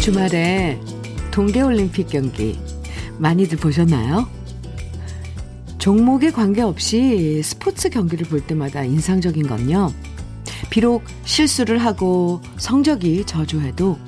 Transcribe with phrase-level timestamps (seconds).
[0.00, 0.78] 주말에
[1.32, 2.60] 동계올림픽 경기
[3.18, 4.28] 많이들 보셨나요?
[5.84, 9.92] 종목에 관계없이 스포츠 경기를 볼 때마다 인상적인 건요.
[10.70, 13.98] 비록 실수를 하고 성적이 저조해도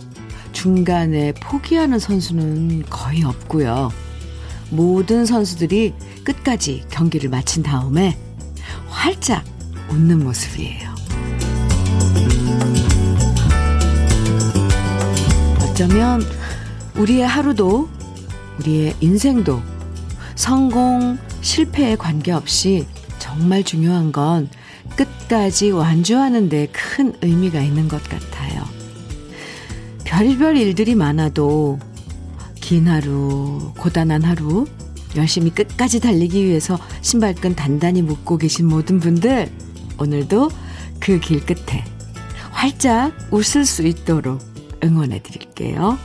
[0.52, 3.92] 중간에 포기하는 선수는 거의 없고요.
[4.70, 5.92] 모든 선수들이
[6.24, 8.16] 끝까지 경기를 마친 다음에
[8.88, 9.44] 활짝
[9.90, 10.94] 웃는 모습이에요.
[15.60, 16.22] 어쩌면
[16.96, 17.90] 우리의 하루도
[18.60, 19.60] 우리의 인생도
[20.36, 22.86] 성공, 실패에 관계없이
[23.20, 24.48] 정말 중요한 건
[24.96, 28.64] 끝까지 완주하는 데 큰 의미가 있는 것 같아요.
[30.04, 31.78] 별별 일들이 많아도
[32.60, 34.66] 긴 하루, 고단한 하루,
[35.16, 39.50] 열심히 끝까지 달리기 위해서 신발끈 단단히 묶고 계신 모든 분들,
[39.98, 40.50] 오늘도
[41.00, 41.84] 그 길 끝에
[42.50, 44.40] 활짝 웃을 수 있도록
[44.82, 45.96] 응원해 드릴게요.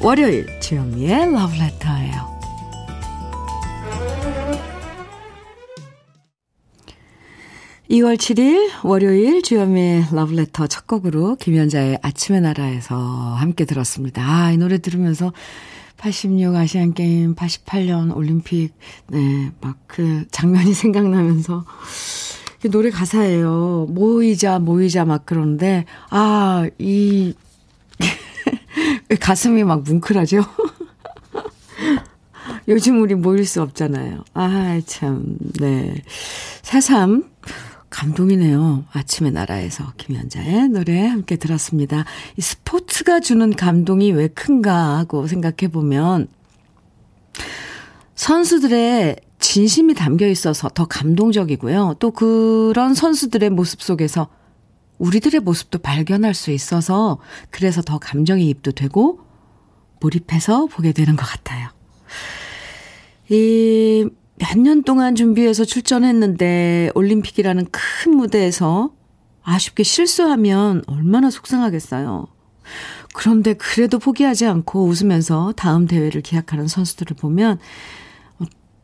[0.00, 2.37] 월요일 주현미의 러브레터예요.
[7.90, 14.22] 2월 7일 월요일 주현미의 러브레터 첫 곡으로 김연자의 아침의 나라에서 함께 들었습니다.
[14.22, 15.32] 아, 이 노래 들으면서
[15.96, 18.72] 86 아시안 게임, 88년 올림픽,
[19.08, 21.64] 네, 막 그 장면이 생각나면서
[22.70, 23.86] 노래 가사예요.
[23.88, 27.32] 모이자, 모이자 막 그러는데, 아, 이
[29.18, 30.44] 가슴이 막 뭉클하죠?
[32.68, 34.24] 요즘 우리 모일 수 없잖아요.
[34.34, 35.94] 아, 참, 네.
[36.62, 37.24] 새삼,
[37.90, 38.84] 감동이네요.
[38.92, 42.04] 아침의 나라에서 김연자의 노래 함께 들었습니다.
[42.36, 46.28] 이 스포츠가 주는 감동이 왜 큰가 하고 생각해 보면,
[48.14, 51.96] 선수들의 진심이 담겨 있어서 더 감동적이고요.
[51.98, 54.28] 또 그런 선수들의 모습 속에서
[54.98, 57.18] 우리들의 모습도 발견할 수 있어서
[57.50, 59.20] 그래서 더 감정이입도 되고
[60.00, 61.68] 몰입해서 보게 되는 것 같아요.
[63.30, 68.92] 이 몇 년 동안 준비해서 출전했는데 올림픽이라는 큰 무대에서
[69.42, 72.26] 아쉽게 실수하면 얼마나 속상하겠어요.
[73.14, 77.58] 그런데 그래도 포기하지 않고 웃으면서 다음 대회를 기약하는 선수들을 보면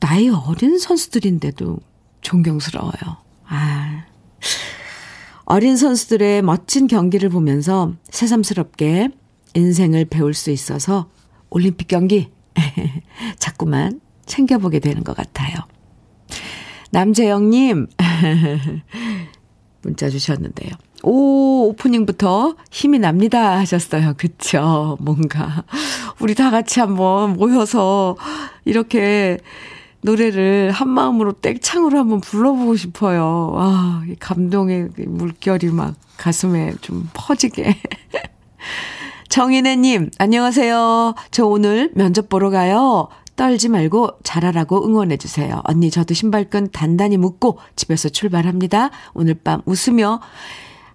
[0.00, 1.78] 나이 어린 선수들인데도
[2.20, 3.16] 존경스러워요.
[3.47, 4.04] 아.
[5.44, 9.10] 어린 선수들의 멋진 경기를 보면서 새삼스럽게
[9.54, 11.10] 인생을 배울 수 있어서
[11.50, 12.31] 올림픽 경기
[13.38, 15.56] 자꾸만 챙겨보게 되는 것 같아요.
[16.90, 17.88] 남재영님,
[19.82, 20.70] 문자 주셨는데요.
[21.02, 24.14] 오, 오프닝부터 힘이 납니다 하셨어요.
[24.16, 24.96] 그쵸.
[25.00, 25.64] 뭔가.
[26.20, 28.16] 우리 다 같이 한번 모여서
[28.64, 29.38] 이렇게
[30.00, 33.52] 노래를 한 마음으로 땡창으로 한번 불러보고 싶어요.
[33.56, 37.76] 아, 감동의 물결이 막 가슴에 좀 퍼지게.
[39.28, 41.14] 정인혜님, 안녕하세요.
[41.30, 43.08] 저 오늘 면접 보러 가요.
[43.36, 45.62] 떨지 말고 잘하라고 응원해주세요.
[45.64, 48.90] 언니, 저도 신발끈 단단히 묶고 집에서 출발합니다.
[49.14, 50.20] 오늘 밤 웃으며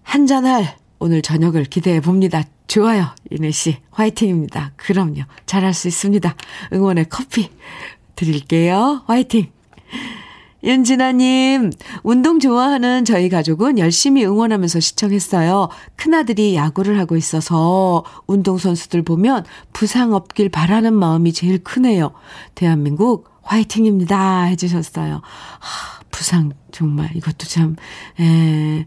[0.04, 2.44] 한잔할 오늘 저녁을 기대해 봅니다.
[2.68, 3.08] 좋아요.
[3.32, 4.74] 이내씨, 화이팅입니다.
[4.76, 5.24] 그럼요.
[5.46, 6.36] 잘할 수 있습니다.
[6.74, 7.50] 응원의 커피
[8.16, 9.04] 드릴게요.
[9.08, 9.52] 화이팅!
[10.64, 11.72] 윤진아님,
[12.04, 15.70] 운동 좋아하는 저희 가족은 열심히 응원하면서 시청했어요.
[15.96, 22.12] 큰아들이 야구를 하고 있어서 운동선수들 보면 부상 없길 바라는 마음이 제일 크네요.
[22.56, 24.44] 대한민국 화이팅입니다.
[24.44, 25.22] 해주셨어요.
[25.24, 27.76] 하, 부상, 정말, 이것도 참,
[28.20, 28.86] 에,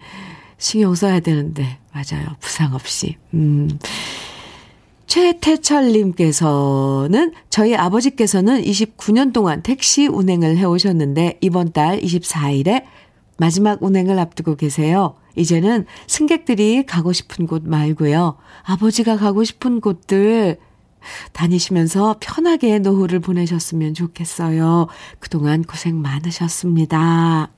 [0.59, 2.37] 신경 써야 되는데, 맞아요.
[2.39, 3.17] 부상 없이.
[3.35, 3.69] 음.
[5.07, 12.85] 최태철님께서는 저희 아버지께서는 29년 동안 택시 운행을 해오셨는데 이번 달 24일에
[13.37, 15.17] 마지막 운행을 앞두고 계세요.
[15.37, 18.37] 이제는 승객들이 가고 싶은 곳 말고요.
[18.65, 20.59] 아버지가 가고 싶은 곳들
[21.33, 24.87] 다니시면서 편하게 노후를 보내셨으면 좋겠어요.
[25.19, 27.51] 그동안 고생 많으셨습니다.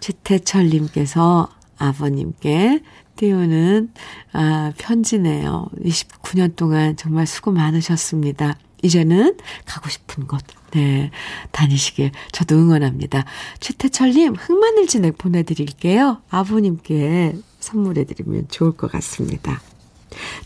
[0.00, 2.80] 최태철님께서 아버님께
[3.22, 3.92] 띄우는
[4.32, 5.68] 아, 편지네요.
[5.84, 8.58] 29년 동안 정말 수고 많으셨습니다.
[8.82, 10.42] 이제는 가고 싶은 곳,
[10.72, 11.12] 네,
[11.52, 13.24] 다니시길 저도 응원합니다.
[13.60, 16.20] 최태철님, 흑마늘 진액 보내드릴게요.
[16.30, 19.60] 아버님께 선물해드리면 좋을 것 같습니다.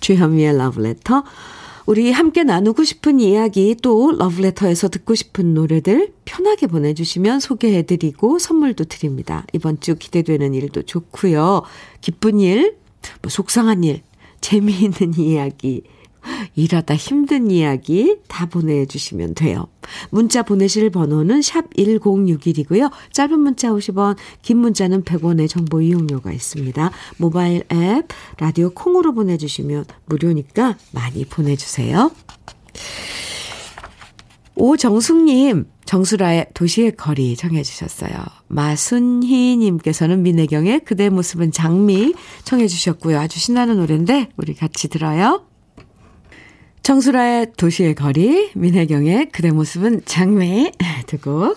[0.00, 1.24] 주현미의 러브레터.
[1.86, 9.46] 우리 함께 나누고 싶은 이야기 또 러브레터에서 듣고 싶은 노래들 편하게 보내주시면 소개해드리고 선물도 드립니다.
[9.52, 11.62] 이번 주 기대되는 일도 좋고요.
[12.00, 12.76] 기쁜 일,
[13.22, 14.02] 뭐 속상한 일,
[14.40, 15.84] 재미있는 이야기,
[16.54, 19.66] 일하다 힘든 이야기 다 보내주시면 돼요.
[20.10, 22.90] 문자 보내실 번호는 샵 1061이고요.
[23.12, 26.90] 짧은 문자 50원, 긴 문자는 100원의 정보 이용료가 있습니다.
[27.18, 28.08] 모바일 앱,
[28.38, 32.10] 라디오 콩으로 보내주시면 무료니까 많이 보내주세요.
[34.56, 38.12] 오정숙님, 정수라의 도시의 거리 정해주셨어요.
[38.48, 42.14] 마순희님께서는 민혜경의 그대 모습은 장미
[42.44, 43.18] 청해주셨고요.
[43.18, 45.46] 아주 신나는 노래인데 우리 같이 들어요.
[46.86, 50.70] 정수라의 도시의 거리, 민혜경의 그대 모습은 장미
[51.08, 51.56] 듣고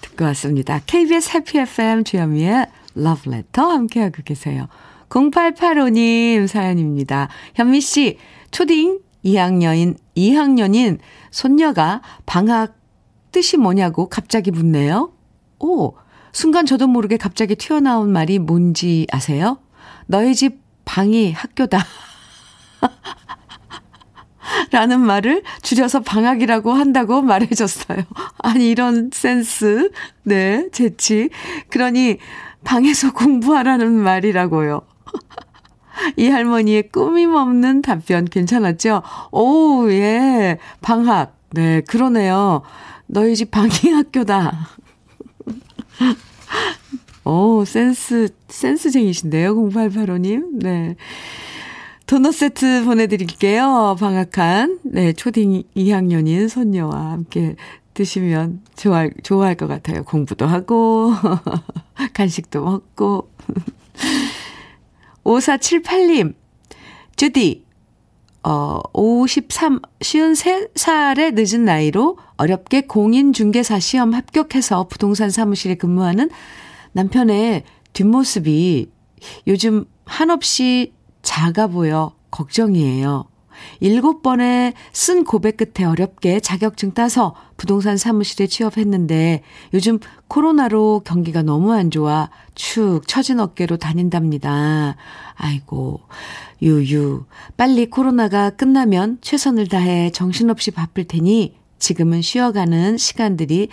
[0.00, 0.80] 듣고 왔습니다.
[0.86, 4.68] KBS 해피 FM 주현미의 러브레터 함께하고 계세요.
[5.10, 7.28] 0885님 사연입니다.
[7.54, 8.16] 현미 씨,
[8.50, 12.74] 초딩 2학년인 2학년인 손녀가 방학
[13.30, 15.12] 뜻이 뭐냐고 갑자기 묻네요.
[15.58, 15.92] 오,
[16.32, 19.58] 순간 저도 모르게 갑자기 튀어나온 말이 뭔지 아세요?
[20.06, 21.84] 너희 집 방이 학교다.
[24.70, 27.98] 라는 말을 줄여서 방학이라고 한다고 말해줬어요.
[28.38, 29.90] 아니, 이런 센스.
[30.22, 31.30] 네, 재치.
[31.68, 32.18] 그러니,
[32.64, 34.82] 방에서 공부하라는 말이라고요.
[36.16, 39.02] 이 할머니의 꾸밈 없는 답변 괜찮았죠?
[39.30, 40.58] 오, 예.
[40.80, 41.36] 방학.
[41.50, 42.62] 네, 그러네요.
[43.06, 44.68] 너희 집 방이 학교다.
[47.24, 50.62] 오, 센스, 센스쟁이신데요, 0885님.
[50.62, 50.96] 네.
[52.12, 53.96] 도넛 세트 보내드릴게요.
[53.98, 57.56] 방학한, 네, 초딩 2학년인 손녀와 함께
[57.94, 60.04] 드시면 좋아할, 좋아할 것 같아요.
[60.04, 61.14] 공부도 하고,
[62.12, 63.30] 간식도 먹고.
[65.24, 66.34] 5478님,
[67.16, 67.64] 주디,
[68.42, 76.28] 어, 53, 53살의 늦은 나이로 어렵게 공인중개사 시험 합격해서 부동산 사무실에 근무하는
[76.92, 77.62] 남편의
[77.94, 78.90] 뒷모습이
[79.46, 83.26] 요즘 한없이 작아 보여 걱정이에요.
[83.80, 89.42] 일곱 번의 쓴 고백 끝에 어렵게 자격증 따서 부동산 사무실에 취업했는데
[89.74, 89.98] 요즘
[90.28, 94.96] 코로나로 경기가 너무 안 좋아 축 처진 어깨로 다닌답니다.
[95.34, 96.00] 아이고,
[96.60, 97.24] 유유.
[97.56, 103.68] 빨리 코로나가 끝나면 최선을 다해 정신없이 바쁠 테니 지금은 쉬어가는 시간들이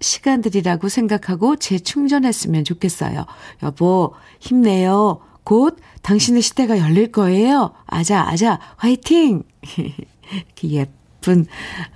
[0.00, 3.26] 시간들이라고 생각하고 재충전했으면 좋겠어요.
[3.64, 5.20] 여보, 힘내요.
[5.48, 7.72] 곧 당신의 시대가 열릴 거예요.
[7.86, 9.44] 아자, 아자, 화이팅!
[9.64, 11.46] 이렇게 예쁜,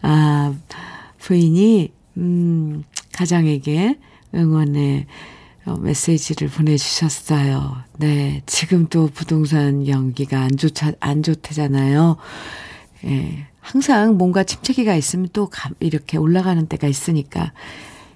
[0.01, 0.55] 아,
[1.19, 2.83] 부인이, 음,
[3.13, 3.99] 가장에게
[4.35, 5.07] 응원의
[5.67, 7.77] 어, 메시지를 보내주셨어요.
[7.99, 8.41] 네.
[8.47, 12.17] 지금 또 부동산 연기가 안 좋자, 안 좋대잖아요.
[13.05, 13.47] 예.
[13.61, 17.53] 항상 뭔가 침체기가 있으면 또 이렇게 올라가는 때가 있으니까.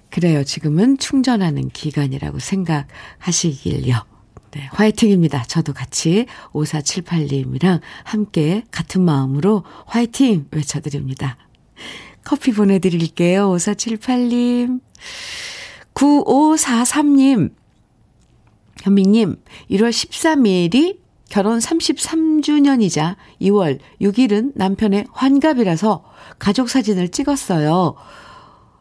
[0.09, 0.43] 그래요.
[0.43, 4.16] 지금은 충전하는 기간이라고 생각하시길요.
[4.51, 5.43] 네, 화이팅입니다.
[5.43, 11.37] 저도 같이 5478님이랑 함께 같은 마음으로 화이팅 외쳐드립니다.
[12.23, 13.49] 커피 보내드릴게요.
[13.49, 14.81] 5478님.
[15.93, 17.53] 9543님.
[18.83, 19.35] 현미님,
[19.71, 26.05] 1월 13일이 결혼 33주년이자 2월 6일은 남편의 환갑이라서
[26.39, 27.95] 가족 사진을 찍었어요.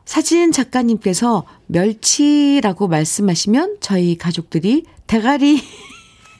[0.06, 5.60] 사진 작가님께서 멸치라고 말씀하시면 저희 가족들이 대가리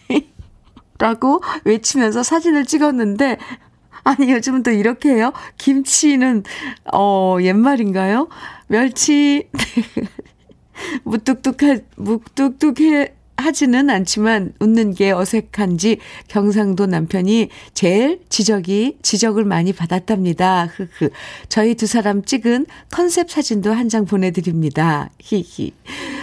[0.98, 3.36] 라고 외치면서 사진을 찍었는데
[4.04, 5.32] 아니 요즘은 또 이렇게 해요?
[5.58, 6.44] 김치는
[6.94, 8.28] 어 옛말인가요?
[8.68, 9.48] 멸치
[11.02, 20.66] 무뚝뚝해 무뚝뚝해 하지는 않지만 웃는 게 어색한지 경상도 남편이 제일 지적이 지적을 많이 받았답니다.
[20.66, 21.10] 흐흐.
[21.48, 25.10] 저희 두 사람 찍은 컨셉 사진도 한 장 보내드립니다.
[25.20, 25.72] 히히.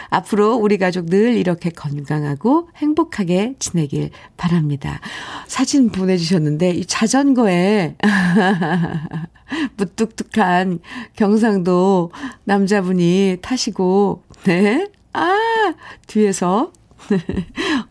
[0.10, 5.00] 앞으로 우리 가족 늘 이렇게 건강하고 행복하게 지내길 바랍니다.
[5.48, 7.96] 사진 보내주셨는데 이 자전거에
[9.78, 10.80] 무뚝뚝한
[11.16, 12.12] 경상도
[12.44, 14.88] 남자분이 타시고 네.
[15.14, 15.74] 아,
[16.08, 16.72] 뒤에서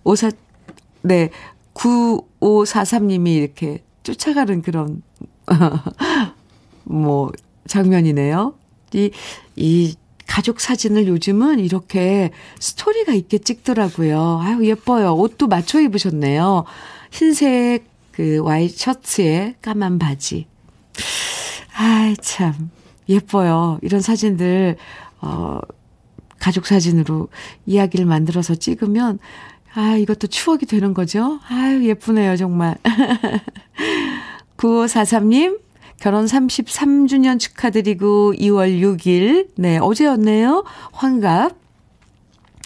[0.04, 0.30] 오사,
[1.02, 1.30] 네,
[1.74, 5.02] 9543님이 이렇게 쫓아가는 그런,
[6.84, 7.30] 뭐,
[7.66, 8.54] 장면이네요.
[8.94, 9.10] 이,
[9.56, 9.94] 이
[10.26, 14.40] 가족 사진을 요즘은 이렇게 스토리가 있게 찍더라고요.
[14.42, 15.14] 아유, 예뻐요.
[15.14, 16.64] 옷도 맞춰 입으셨네요.
[17.10, 20.46] 흰색 그 와이트 셔츠에 까만 바지.
[21.74, 22.70] 아이, 참.
[23.08, 23.78] 예뻐요.
[23.82, 24.76] 이런 사진들,
[25.20, 25.60] 어,
[26.42, 27.28] 가족 사진으로
[27.66, 29.20] 이야기를 만들어서 찍으면,
[29.74, 31.38] 아, 이것도 추억이 되는 거죠?
[31.48, 32.76] 아유, 예쁘네요, 정말.
[34.58, 35.60] 9543님,
[36.00, 40.64] 결혼 33주년 축하드리고 2월 6일, 네, 어제였네요.
[40.90, 41.56] 환갑.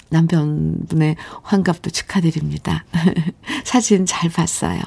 [0.09, 2.87] 남편분의 환갑도 축하드립니다.
[3.65, 4.81] 사진 잘 봤어요.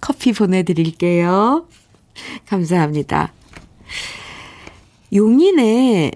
[0.00, 1.66] 커피 보내드릴게요.
[2.46, 3.34] 감사합니다.
[5.12, 6.12] 용인에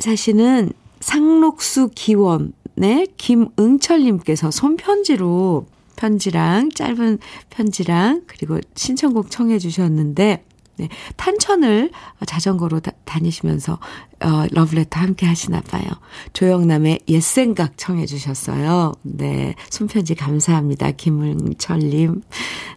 [0.00, 5.66] 사시는 상록수 기원의 김응철님께서 손편지로
[5.96, 7.18] 편지랑 짧은
[7.50, 10.44] 편지랑 그리고 신청곡 청해 주셨는데
[10.80, 11.90] 네, 탄천을
[12.26, 13.74] 자전거로 다, 니시면서
[14.22, 15.84] 어, 러브레터 함께 하시나 봐요.
[16.32, 18.92] 조영남의 옛생각 청해 주셨어요.
[19.02, 20.92] 네, 손편지 감사합니다.
[20.92, 22.22] 김은철님.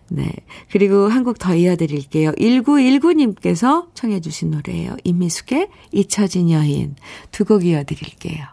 [0.10, 0.32] 네,
[0.70, 2.32] 그리고 한 곡 더 이어드릴게요.
[2.34, 4.98] 1919님께서 청해 주신 노래예요.
[5.04, 6.96] 임미숙의 잊혀진 여인.
[7.32, 8.53] 두 곡 이어드릴게요.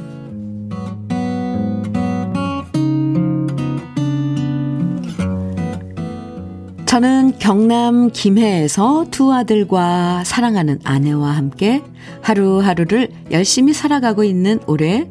[6.91, 11.81] 저는 경남 김해에서 두 아들과 사랑하는 아내와 함께
[12.19, 15.09] 하루하루를 열심히 살아가고 있는 올해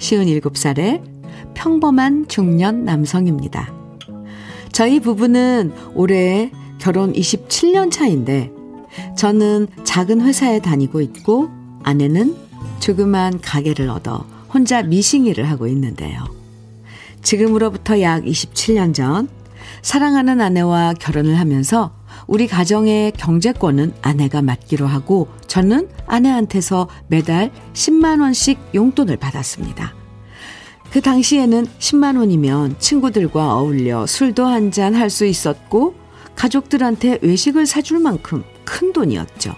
[0.00, 1.00] 57살의
[1.54, 3.72] 평범한 중년 남성입니다.
[4.72, 6.50] 저희 부부는 올해
[6.80, 8.50] 결혼 27년 차인데
[9.16, 11.50] 저는 작은 회사에 다니고 있고
[11.84, 12.34] 아내는
[12.80, 16.24] 조그만 가게를 얻어 혼자 미싱일을 하고 있는데요.
[17.22, 19.28] 지금으로부터 약 27년 전
[19.82, 21.92] 사랑하는 아내와 결혼을 하면서
[22.26, 29.94] 우리 가정의 경제권은 아내가 맡기로 하고 저는 아내한테서 매달 10만원씩 용돈을 받았습니다.
[30.92, 35.94] 그 당시에는 10만원이면 친구들과 어울려 술도 한 잔 할 수 있었고
[36.36, 39.54] 가족들한테 외식을 사줄 만큼 큰 돈이었죠.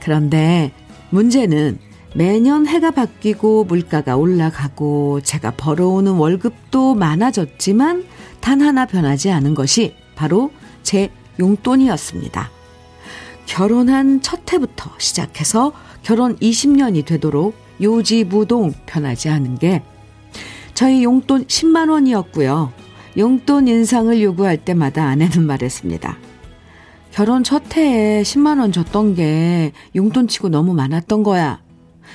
[0.00, 0.72] 그런데
[1.10, 1.78] 문제는
[2.14, 8.04] 매년 해가 바뀌고 물가가 올라가고 제가 벌어오는 월급도 많아졌지만
[8.42, 10.50] 단 하나 변하지 않은 것이 바로
[10.82, 11.08] 제
[11.40, 12.50] 용돈이었습니다.
[13.46, 15.72] 결혼한 첫 해부터 시작해서
[16.02, 19.82] 결혼 20년이 되도록 요지부동 변하지 않은 게
[20.74, 22.72] 저희 용돈 10만 원이었고요.
[23.16, 26.18] 용돈 인상을 요구할 때마다 아내는 말했습니다.
[27.12, 31.62] 결혼 첫 해에 10만 원 줬던 게 용돈 치고 너무 많았던 거야.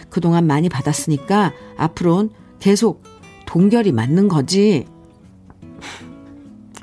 [0.10, 3.04] 그동안 많이 받았으니까 앞으론 계속
[3.46, 4.86] 동결이 맞는 거지.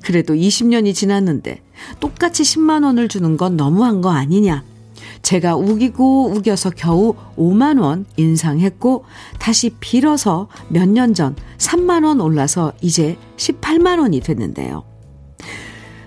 [0.05, 1.63] 그래도 20년이 지났는데
[1.99, 4.63] 똑같이 10만 원을 주는 건 너무한 거 아니냐.
[5.23, 9.05] 제가 우기고 우겨서 겨우 5만 원 인상했고
[9.39, 14.85] 다시 빌어서 몇 년 전 3만 원 올라서 이제 18만 원이 됐는데요.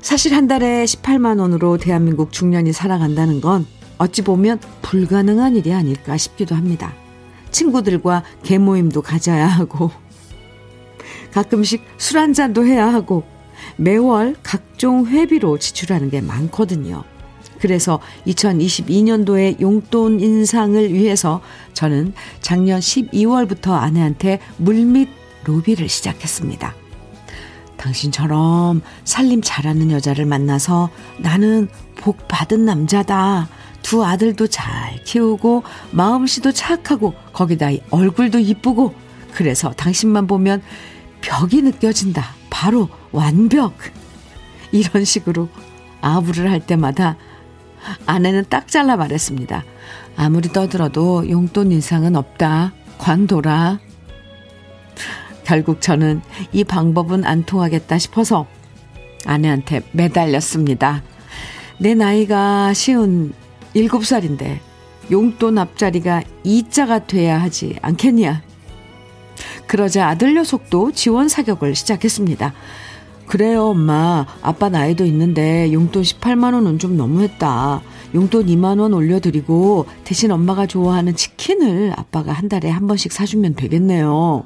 [0.01, 3.65] 사실 한 달에 18만 원으로 대한민국 중년이 살아간다는 건
[3.97, 6.93] 어찌 보면 불가능한 일이 아닐까 싶기도 합니다.
[7.49, 9.89] 친구들과 개모임도 가져야 하고
[11.33, 13.23] 가끔씩 술 한 잔도 해야 하고
[13.77, 17.03] 매월 각종 회비로 지출하는 게 많거든요.
[17.59, 21.41] 그래서 2022년도에 용돈 인상을 위해서
[21.73, 25.09] 저는 작년 12월부터 아내한테 물밑
[25.45, 26.75] 로비를 시작했습니다.
[27.77, 33.47] 당신처럼 살림 잘하는 여자를 만나서 나는 복 받은 남자다.
[33.81, 38.93] 두 아들도 잘 키우고 마음씨도 착하고 거기다 얼굴도 이쁘고
[39.33, 40.61] 그래서 당신만 보면
[41.21, 42.36] 벽이 느껴진다.
[42.49, 43.75] 바로 완벽.
[44.71, 45.49] 이런 식으로
[46.01, 47.17] 아부를 할 때마다
[48.05, 49.63] 아내는 딱 잘라 말했습니다.
[50.15, 52.73] 아무리 떠들어도 용돈 인상은 없다.
[52.97, 53.79] 관둬라.
[55.43, 58.47] 결국 저는 이 방법은 안 통하겠다 싶어서
[59.25, 61.03] 아내한테 매달렸습니다.
[61.79, 63.33] 내 나이가 쉬운
[63.75, 64.59] 7살인데
[65.11, 68.46] 용돈 앞자리가 2자가 돼야 하지 않겠냐.
[69.67, 72.53] 그러자 아들 녀석도 지원 사격을 시작했습니다.
[73.27, 74.25] 그래요, 엄마.
[74.41, 77.81] 아빠 나이도 있는데 용돈 18만원은 좀 너무했다.
[78.15, 84.45] 용돈 2만원 올려드리고 대신 엄마가 좋아하는 치킨을 아빠가 한 달에 한 번씩 사주면 되겠네요.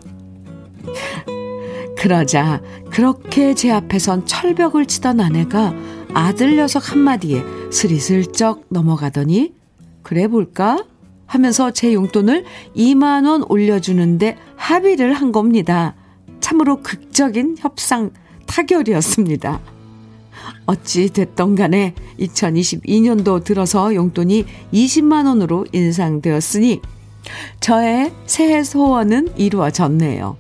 [1.96, 5.75] 그러자 그렇게 제 앞에선 철벽을 치던 아내가
[6.16, 9.54] 아들 녀석 한마디에 스리슬쩍 넘어가더니
[10.01, 10.84] 그래 볼까?
[11.31, 12.43] 하면서 제 용돈을
[12.75, 15.95] 2만원 올려주는데 합의를 한 겁니다.
[16.41, 18.11] 참으로 극적인 협상
[18.47, 19.61] 타결이었습니다.
[20.65, 26.81] 어찌 됐던 간에 2022년도 들어서 용돈이 20만 원으로 인상되었으니
[27.61, 30.35] 저의 새해 소원은 이루어졌네요.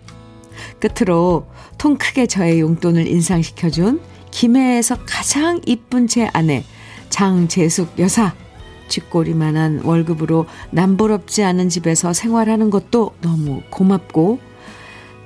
[0.81, 6.65] 끝으로 통 크게 저의 용돈을 인상시켜준 김해에서 가장 이쁜 제 아내
[7.09, 8.33] 장재숙 여사
[8.91, 14.39] 쥐꼬리만한 월급으로 남부럽지 않은 집에서 생활하는 것도 너무 고맙고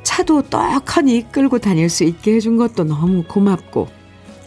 [0.04, 3.90] 차도 떡하니 끌고 다닐 수 있게 해준 것도 너무 고맙고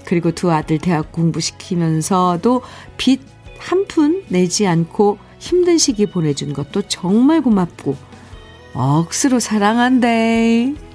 [0.07, 2.63] 그리고 두 아들 대학 공부시키면서도
[2.97, 7.97] 빚 한 푼 내지 않고 힘든 시기 보내준 것도 정말 고맙고
[8.75, 10.88] 억수로 사랑한대.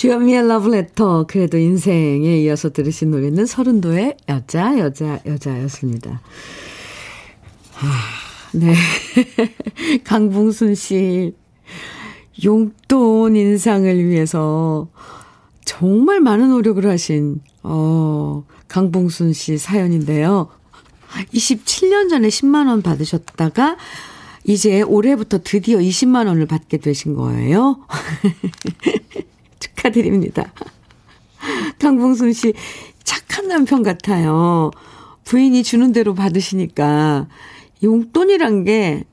[0.00, 6.22] 주현미의 러브레터 그래도 인생에 이어서 들으신 노래는 서른도의 여자 여자 여자였습니다.
[7.74, 8.00] 아,
[8.54, 8.74] 네.
[10.04, 11.34] 강봉순 씨
[12.42, 14.88] 용돈 인상을 위해서
[15.66, 20.48] 정말 많은 노력을 하신 어 강봉순 씨 사연인데요.
[21.34, 23.76] 27년 전에 10만 원 받으셨다가
[24.44, 27.80] 이제 올해부터 드디어 20만 원을 받게 되신 거예요.
[29.60, 30.52] 축하드립니다.
[31.78, 32.52] 강봉순 씨,
[33.04, 34.70] 착한 남편 같아요.
[35.24, 37.28] 부인이 주는 대로 받으시니까
[37.82, 39.04] 용돈이란 게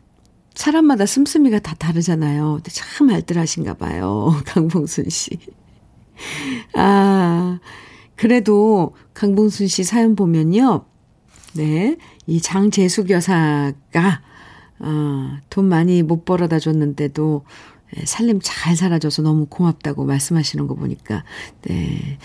[0.55, 2.61] 사람마다 씀씀이가 다 다르잖아요.
[2.67, 4.33] 참 알뜰하신가 봐요.
[4.45, 5.37] 강봉순 씨.
[6.73, 7.59] 아,
[8.15, 10.85] 그래도 강봉순 씨 사연 보면요.
[11.53, 11.97] 네.
[12.25, 14.21] 이 장재숙 여사가,
[14.79, 21.23] 어, 돈 많이 못 벌어다 줬는데도 예, 살림 잘 살아줘서 너무 고맙다고 말씀하시는 거 보니까,
[21.63, 22.17] 네.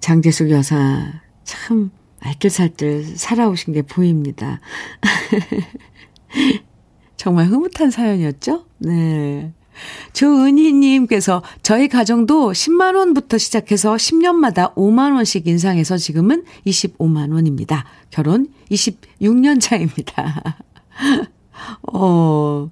[0.00, 1.90] 장재숙 여사 참
[2.20, 4.60] 알뜰살뜰 살아오신 게 보입니다.
[7.16, 8.66] 정말 흐뭇한 사연이었죠?
[8.78, 9.52] 네.
[10.12, 17.84] 조은희님께서 저희 가정도 10만원부터 시작해서 10년마다 5만원씩 인상해서 지금은 25만원입니다.
[18.10, 20.58] 결혼 26년 차입니다.
[21.92, 22.70] 어,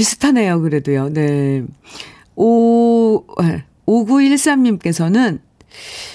[0.00, 1.10] 비슷하네요, 그래도요.
[1.10, 1.62] 네.
[2.34, 3.22] 5,
[3.86, 5.40] 5913님께서는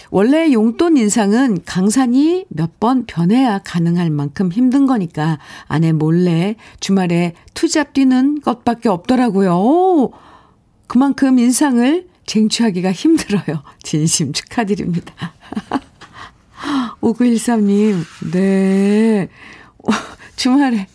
[0.10, 7.93] 원래 용돈 인상은 강산이 몇 번 변해야 가능할 만큼 힘든 거니까 아내 몰래 주말에 투잡
[7.93, 9.54] 뛰는 것밖에 없더라고요.
[9.56, 10.13] 오,
[10.88, 13.62] 그만큼 인상을 쟁취하기가 힘들어요.
[13.84, 15.34] 진심 축하드립니다.
[17.02, 19.30] 5913님, 네.
[20.36, 20.88] 주말에,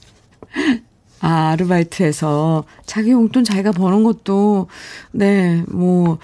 [1.21, 4.69] 아, 아르바이트해서 자기 용돈 자기가 버는 것도,
[5.13, 6.19] 네, 뭐,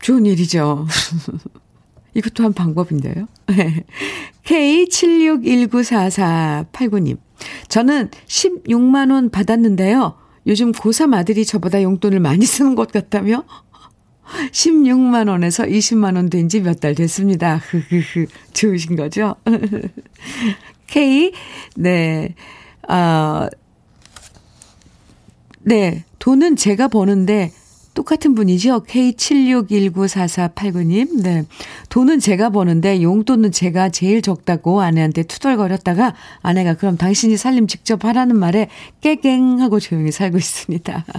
[0.00, 0.86] 좋은 일이죠.
[2.14, 3.26] 이것도 한 방법인데요.
[4.44, 7.16] K76194489님.
[7.68, 10.14] 저는 16만원 받았는데요.
[10.46, 13.44] 요즘 고3 아들이 저보다 용돈을 많이 쓰는 것 같다며
[14.52, 17.60] 16만원에서 20만원 된 지 몇 달 됐습니다.
[18.54, 19.34] 좋으신 거죠?
[20.86, 21.32] K,
[21.76, 22.34] 네,
[22.88, 23.48] 아,
[25.68, 27.50] 네, 돈은 제가 버는데
[27.92, 28.84] 똑같은 분이죠.
[28.84, 31.22] K76194489님.
[31.22, 31.44] 네.
[31.88, 38.38] 돈은 제가 버는데 용돈은 제가 제일 적다고 아내한테 투덜거렸다가 아내가 그럼 당신이 살림 직접 하라는
[38.38, 38.68] 말에
[39.00, 41.04] 깨갱 하고 조용히 살고 있습니다.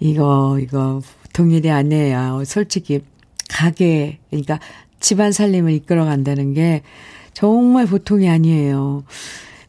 [0.00, 1.00] 이거, 이거,
[1.32, 2.42] 동일이 아니에요.
[2.44, 3.00] 솔직히,
[3.48, 4.60] 가게, 그러니까
[5.00, 6.82] 집안 살림을 이끌어 간다는 게
[7.32, 9.04] 정말 보통이 아니에요.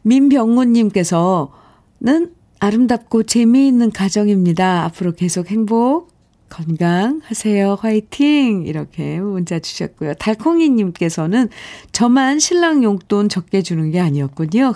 [0.02, 1.48] 민병훈님께서는
[2.60, 4.84] 아름답고 재미있는 가정입니다.
[4.84, 6.10] 앞으로 계속 행복,
[6.50, 7.78] 건강하세요.
[7.80, 8.66] 화이팅!
[8.66, 10.14] 이렇게 문자 주셨고요.
[10.14, 11.48] 달콩이님께서는
[11.92, 14.74] 저만 신랑 용돈 적게 주는 게 아니었군요.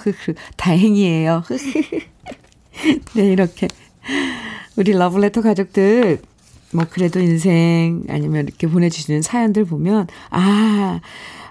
[0.56, 1.42] 다행이에요.
[3.14, 3.68] 네, 이렇게.
[4.76, 6.18] 우리 러블레터 가족들,
[6.72, 11.00] 뭐, 그래도 인생, 아니면 이렇게 보내주시는 사연들 보면, 아,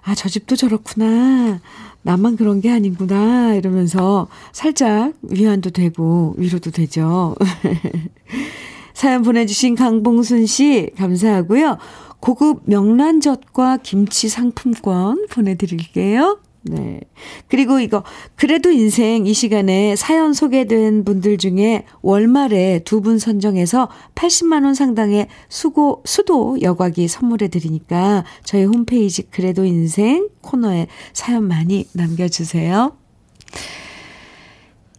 [0.03, 1.61] 아, 저 집도 저렇구나.
[2.03, 3.55] 나만 그런 게 아니구나.
[3.55, 7.35] 이러면서 살짝 위안도 되고 위로도 되죠.
[8.93, 11.77] 사연 보내주신 강봉순 씨, 감사하고요.
[12.19, 16.39] 고급 명란젓과 김치 상품권 보내드릴게요.
[16.65, 17.01] 네.
[17.49, 18.03] 그리고 이거,
[18.35, 26.01] 그래도 인생 이 시간에 사연 소개된 분들 중에 월말에 두 분 선정해서 80만원 상당의 수고,
[26.05, 32.95] 수도 여과기 선물해 드리니까 저희 홈페이지 그래도 인생 코너에 사연 많이 남겨주세요.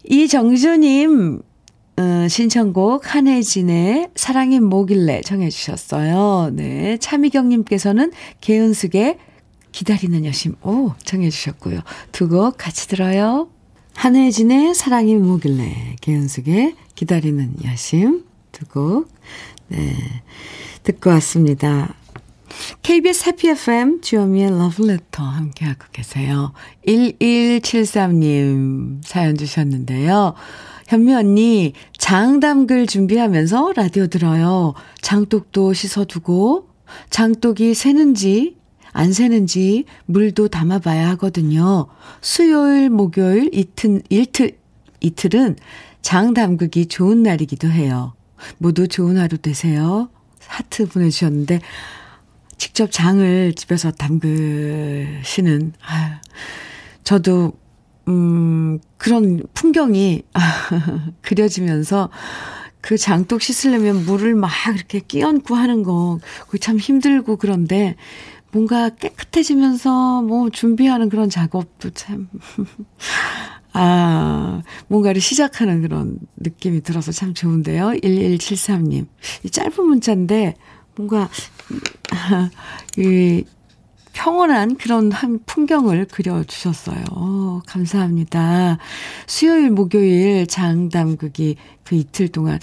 [0.05, 1.41] 이정주님,
[1.97, 6.51] 어, 신청곡 한혜진의 사랑이 뭐길래 정해주셨어요.
[6.53, 6.99] 네.
[6.99, 9.17] 차미경님께서는 개은숙의
[9.75, 11.81] 기다리는 여심, 오, 정해주셨고요.
[12.13, 13.49] 두 곡 같이 들어요.
[13.97, 19.09] 한혜진의 사랑이 뭐길래, 개은숙의 기다리는 야심 두 곡
[19.69, 19.97] 네,
[20.85, 21.95] 듣고 왔습니다.
[22.83, 26.53] KBS 해피 FM 주현미의 러브레터 함께하고 계세요.
[26.87, 30.35] 1173님 사연 주셨는데요.
[30.87, 34.75] 현미 언니, 장 담글 준비하면서 라디오 들어요.
[35.01, 36.69] 장독도 씻어두고,
[37.11, 38.57] 장독이 새는지,
[38.95, 41.89] 안 새는지 물도 담아봐야 하거든요.
[42.21, 44.57] 수요일, 목요일, 이틀, 이틀,
[45.01, 45.57] 이틀은
[46.01, 48.15] 장 담그기 좋은 날이기도 해요.
[48.57, 50.09] 모두 좋은 하루 되세요.
[50.47, 51.61] 하트 보내주셨는데,
[52.57, 56.21] 직접 장을 집에서 담그시는, 아
[57.03, 57.53] 저도,
[58.07, 60.23] 음, 그런 풍경이
[61.21, 62.11] 그려지면서
[62.81, 67.97] 그 장독 씻으려면 물을 막 이렇게 끼얹고 하는 거, 그게 참 힘들고 그런데,
[68.55, 72.29] 뭔가 깨끗해지면서 뭐 준비하는 그런 작업도 참,
[73.73, 77.89] 아, 뭔가를 시작하는 그런 느낌이 들어서 참 좋은데요.
[78.05, 79.09] 1173님.
[79.43, 80.55] 이 짧은 문자인데,
[80.95, 81.29] 뭔가,
[82.97, 83.43] 이,
[84.13, 87.03] 평온한 그런 한 풍경을 그려주셨어요.
[87.17, 88.79] 오, 감사합니다.
[89.27, 92.61] 수요일, 목요일 장 담그기 그 이틀 동안.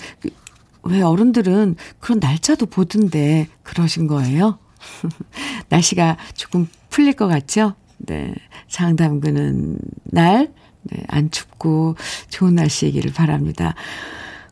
[0.82, 4.60] 그왜 어른들은 그런 날짜도 보던데 그러신 거예요?
[5.70, 7.76] 날씨가 조금 풀릴 것 같죠?
[7.98, 8.34] 네.
[8.68, 10.52] 장 담그는 날,
[10.84, 11.96] 네, 안 춥고
[12.30, 13.76] 좋은 날씨이기를 바랍니다.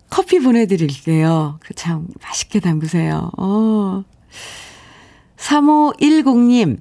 [0.10, 1.60] 커피 보내드릴게요.
[1.62, 3.32] 그 참 맛있게 담그세요.
[3.38, 4.04] 어.
[5.38, 6.80] 3510님,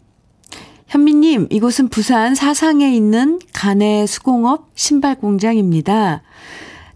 [0.88, 6.22] 현미님, 이곳은 부산 사상에 있는 간의 수공업 신발 공장입니다.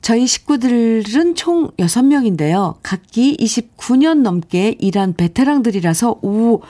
[0.03, 2.75] 저희 식구들은 총 6명인데요.
[2.83, 6.61] 각기 29년 넘게 일한 베테랑들이라서, 오,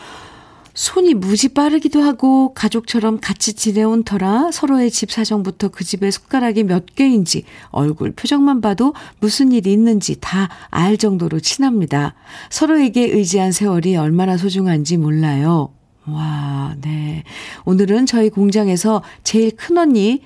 [0.75, 6.87] 손이 무지 빠르기도 하고 가족처럼 같이 지내온 터라 서로의 집 사정부터 그 집의 숟가락이 몇
[6.95, 12.15] 개인지 얼굴 표정만 봐도 무슨 일이 있는지 다 알 정도로 친합니다.
[12.49, 15.75] 서로에게 의지한 세월이 얼마나 소중한지 몰라요.
[16.07, 17.23] 와, 네.
[17.67, 20.23] 오늘은 저희 공장에서 제일 큰 언니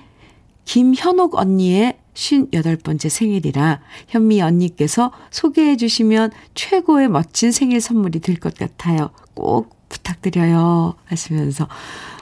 [0.63, 9.11] 김현옥 언니의 58번째 생일이라 현미 언니께서 소개해 주시면 최고의 멋진 생일 선물이 될 것 같아요.
[9.33, 10.95] 꼭 부탁드려요.
[11.05, 11.67] 하시면서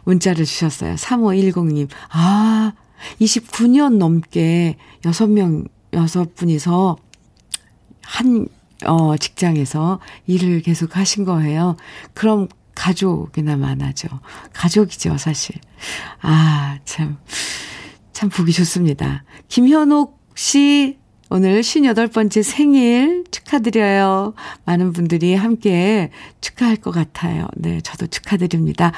[0.04, 0.96] 문자를 주셨어요.
[0.96, 1.90] 3510님.
[2.10, 2.74] 아,
[3.20, 6.98] 29년 넘게 6명, 6분이서
[8.04, 8.48] 한,
[8.86, 11.76] 어, 직장에서 일을 계속 하신 거예요.
[12.14, 14.10] 그럼 가족이나 많아죠.
[14.54, 15.56] 가족이죠, 사실.
[16.22, 17.18] 아, 참,
[18.16, 19.26] 참 보기 좋습니다.
[19.50, 20.98] 김현옥 씨
[21.30, 24.34] 오늘 58번째 생일 축하드려요.
[24.64, 27.46] 많은 분들이 함께 축하할 것 같아요.
[27.58, 28.94] 네, 저도 축하드립니다.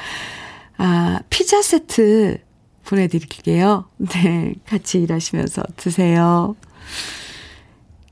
[0.76, 2.38] 아, 피자 세트
[2.84, 3.86] 보내드릴게요.
[3.96, 6.54] 네, 같이 일하시면서 드세요.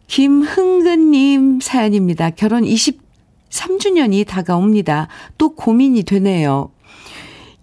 [0.09, 2.31] 김흥근님 사연입니다.
[2.31, 5.07] 결혼 23주년이 다가옵니다.
[5.39, 6.73] 또 고민이 되네요.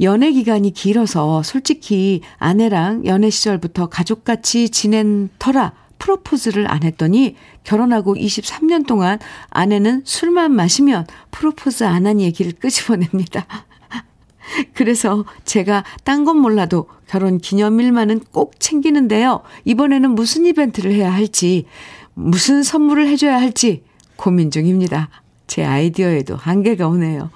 [0.03, 8.85] 연애 기간이 길어서 솔직히 아내랑 연애 시절부터 가족같이 지낸 터라 프로포즈를 안 했더니 결혼하고 23년
[8.85, 13.45] 동안 아내는 술만 마시면 프로포즈 안 한 얘기를 끄집어냅니다.
[14.73, 19.41] 그래서 제가 딴 건 몰라도 결혼 기념일만은 꼭 챙기는데요.
[19.63, 21.65] 이번에는 무슨 이벤트를 해야 할지,
[22.13, 23.83] 무슨 선물을 해줘야 할지
[24.17, 25.09] 고민 중입니다.
[25.47, 27.29] 제 아이디어에도 한계가 오네요.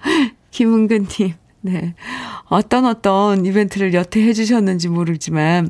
[0.50, 1.94] 김은근님, 네.
[2.44, 5.68] 어떤 어떤 이벤트를 여태 해주셨는지 모르지만,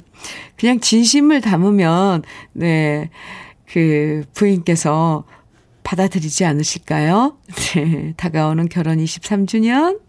[0.56, 2.22] 그냥 진심을 담으면,
[2.52, 3.10] 네.
[3.66, 5.24] 그 부인께서
[5.84, 7.38] 받아들이지 않으실까요?
[7.74, 8.14] 네.
[8.16, 10.00] 다가오는 결혼 23주년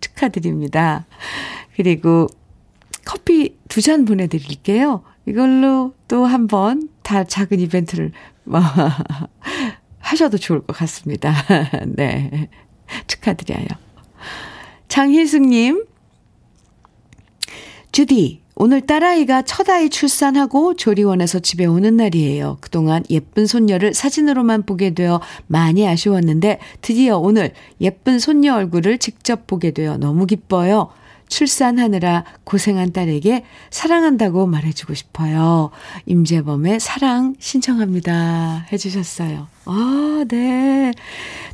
[0.00, 1.06] 축하드립니다.
[1.76, 2.26] 그리고
[3.04, 5.02] 커피 두 잔 보내드릴게요.
[5.26, 8.12] 이걸로 또 한 번 다 작은 이벤트를
[8.44, 8.60] 뭐,
[10.00, 11.32] 하셔도 좋을 것 같습니다.
[11.86, 12.48] 네.
[13.06, 13.66] 축하드려요.
[14.88, 15.84] 장희숙님,
[17.92, 22.56] 주디, 오늘 딸아이가 첫 아이 출산하고 조리원에서 집에 오는 날이에요.
[22.62, 29.72] 그동안 예쁜 손녀를 사진으로만 보게 되어 많이 아쉬웠는데 드디어 오늘 예쁜 손녀 얼굴을 직접 보게
[29.72, 30.88] 되어 너무 기뻐요.
[31.28, 35.70] 출산하느라 고생한 딸에게 사랑한다고 말해주고 싶어요.
[36.06, 38.66] 임재범의 사랑 신청합니다.
[38.72, 39.48] 해주셨어요.
[39.64, 40.92] 아, 네.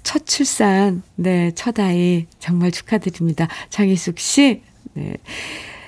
[0.03, 3.49] 첫 출산, 네, 첫 아이 정말 축하드립니다.
[3.71, 4.63] 장희숙 씨,
[4.95, 5.17] 네.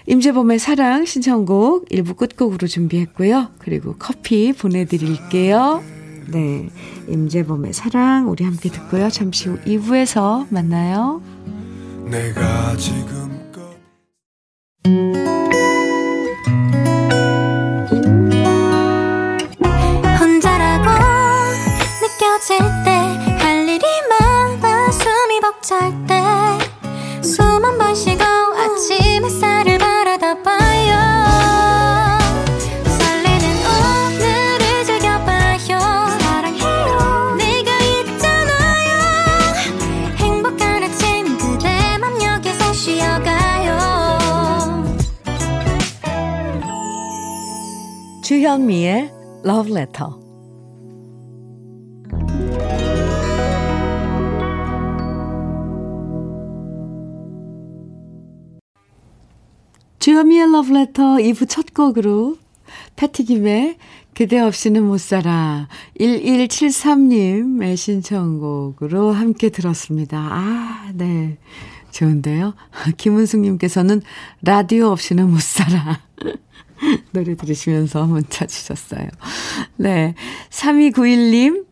[0.07, 3.49] 임재범의 사랑 신청곡 일부 끝곡으로 준비했고요.
[3.59, 5.83] 그리고 커피 보내드릴게요.
[6.29, 6.69] 네.
[7.09, 9.09] 임재범의 사랑 우리 함께 듣고요.
[9.11, 11.23] 잠시 후 2부에서 만나요.
[12.05, 13.34] 내가 지금
[14.87, 15.64] Música
[48.55, 49.11] 주현미의
[49.45, 50.11] Love Letter.
[59.99, 62.37] 주현미의 Love Letter 2부 첫 곡으로
[62.95, 63.77] 패티김의
[64.15, 65.67] 그대 없이는 못 살아
[65.99, 70.29] 1173님의 신청곡으로 함께 들었습니다.
[70.31, 71.39] 아, 네.
[71.91, 72.55] 좋은데요.
[72.99, 74.03] 김은숙님께서는
[74.43, 76.03] 라디오 없이는 못 살아.
[77.13, 79.07] 노래 들으시면서 문자 주셨어요.
[79.77, 80.15] 네.
[80.51, 81.65] 3291님,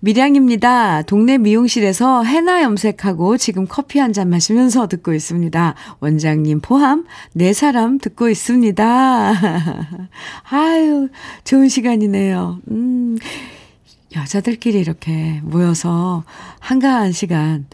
[0.00, 1.02] 밀양입니다.
[1.02, 5.74] 동네 미용실에서 해나 염색하고 지금 커피 한 잔 마시면서 듣고 있습니다.
[6.00, 9.32] 원장님 포함 네 사람 듣고 있습니다.
[10.50, 11.08] 아유,
[11.44, 12.58] 좋은 시간이네요.
[12.70, 13.16] 음,
[14.16, 16.24] 여자들끼리 이렇게 모여서
[16.60, 17.66] 한가한 시간,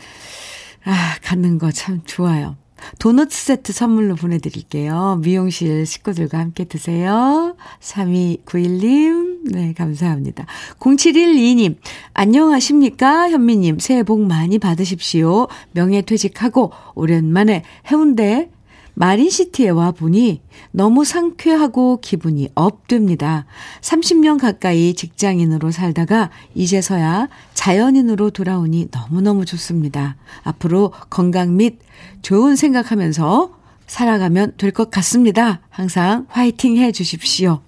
[0.84, 2.56] 아, 갖는 거 참 좋아요.
[2.98, 5.20] 도넛 세트 선물로 보내드릴게요.
[5.22, 7.56] 미용실 식구들과 함께 드세요.
[7.80, 10.46] 3291님, 네, 감사합니다.
[10.78, 11.76] 0712님,
[12.14, 13.30] 안녕하십니까?
[13.30, 15.48] 현미님, 새해 복 많이 받으십시오.
[15.72, 18.50] 명예퇴직하고 오랜만에 해운대
[18.98, 23.46] 마린시티에 와 보니 너무 상쾌하고 기분이 업됩니다.
[23.80, 30.16] 30년 가까이 직장인으로 살다가 이제서야 자연인으로 돌아오니 너무너무 좋습니다.
[30.42, 31.78] 앞으로 건강 및
[32.22, 33.56] 좋은 생각하면서
[33.86, 35.60] 살아가면 될 것 같습니다.
[35.70, 37.60] 항상 화이팅 해 주십시오.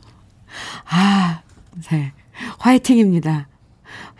[0.90, 1.43] 아,
[1.93, 2.12] 네.
[2.59, 3.47] 화이팅입니다.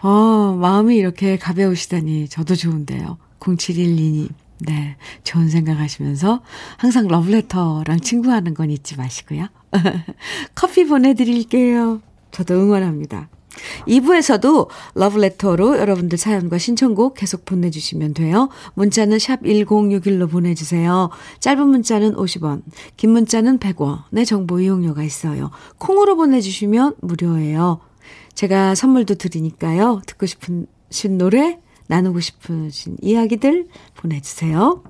[0.03, 3.19] 어, 마음이 이렇게 가벼우시다니 저도 좋은데요.
[3.41, 4.29] 0712님.
[4.61, 4.97] 네.
[5.25, 6.43] 좋은 생각 하시면서
[6.77, 9.49] 항상 러브레터랑 친구하는 건 잊지 마시고요.
[10.55, 12.01] 커피 보내드릴게요.
[12.31, 13.29] 저도 응원합니다.
[13.87, 18.49] 2부에서도 러브레터로 여러분들 사연과 신청곡 계속 보내주시면 돼요.
[18.75, 21.11] 문자는 샵 1061로 보내주세요.
[21.41, 22.63] 짧은 문자는 50원,
[22.97, 25.51] 긴 문자는 100원의 정보 이용료가 있어요.
[25.79, 27.81] 콩으로 보내주시면 무료예요.
[28.35, 30.03] 제가 선물도 드리니까요.
[30.07, 30.67] 듣고 싶은
[31.19, 31.59] 노래
[31.91, 34.85] 나누고 싶으신 이야기들 보내주세요.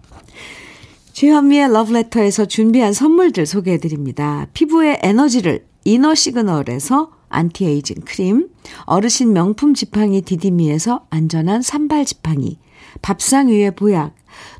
[1.14, 4.48] 주현미의 러브레터에서 준비한 선물들 소개해드립니다.
[4.52, 8.48] 피부의 에너지를 이너 시그널에서 안티에이징 크림,
[8.84, 12.58] 어르신 명품 지팡이 디디미에서 안전한 삼발 지팡이,
[13.00, 14.14] 밥상 위의 보약,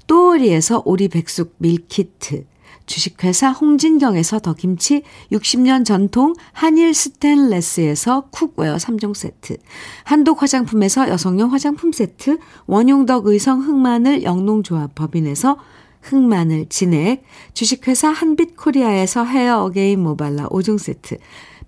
[0.07, 2.47] 또오리에서 오리 백숙 밀키트,
[2.87, 9.57] 주식회사 홍진경에서 더김치 60년 전통 한일 스텐레스에서 cookware 3종 세트
[10.05, 15.59] 한독 화장품에서 여성용 화장품 세트 원용덕 의성 흑마늘 영농조합 법인에서
[16.03, 17.23] 흑마늘 진액
[17.55, 21.19] 주식회사 한빛코리아에서 헤어 어게인 모발라 5종 세트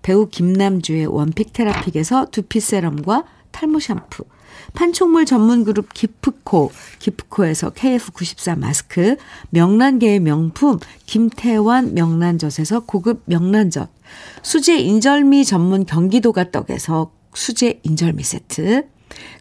[0.01, 4.25] 배우 김남주의 원픽 테라픽에서 두피 세럼과 탈모 샴푸
[4.73, 9.15] 판촉물 전문 그룹 기프코, 기프코에서 KF94 마스크,
[9.51, 13.89] 명란계의 명품 김태환 명란젓에서 고급 명란젓,
[14.41, 18.87] 수제 인절미 전문 경기도가 떡에서 수제 인절미 세트,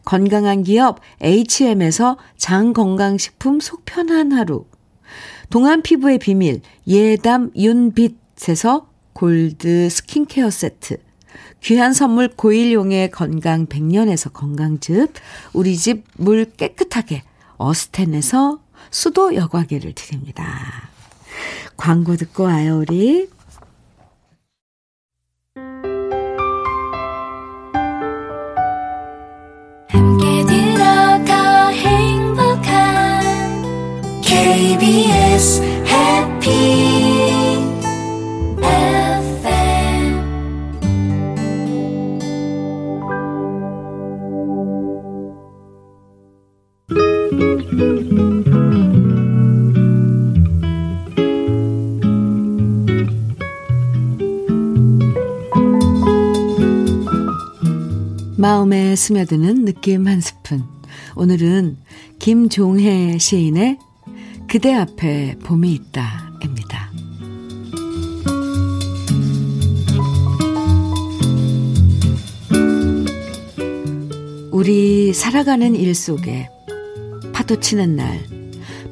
[0.04, 4.66] 건강한 기업 HM에서 장건강식품 속편한 하루,
[5.50, 10.96] 동안 피부의 비밀 예담 윤빛에서 골드 스킨케어 세트,
[11.62, 15.12] 귀한 선물 고일용의 건강 100년에서 건강즙,
[15.52, 17.22] 우리 집 물 깨끗하게
[17.56, 20.90] 어스텐에서 수도 여과기를 드립니다.
[21.76, 23.28] 광고 듣고 와요, 우리.
[58.52, 60.62] 마음에 스며드는 느낌 한 스푼.
[61.16, 61.78] 오늘은
[62.18, 63.78] 김종혜 시인의
[64.46, 66.34] 그대 앞에 봄이 있다.
[66.44, 66.92] 입니다.
[74.50, 76.50] 우리 살아가는 일 속에
[77.32, 78.20] 파도 치는 날,